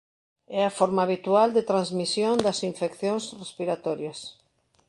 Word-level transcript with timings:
É 0.59 0.61
a 0.65 0.75
forma 0.79 1.01
habitual 1.03 1.49
de 1.53 1.67
transmisión 1.71 2.35
das 2.45 2.59
infeccións 2.69 3.23
respiratorias. 3.41 4.19